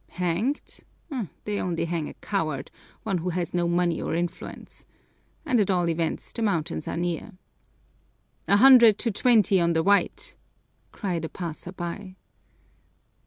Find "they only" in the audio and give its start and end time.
1.45-1.85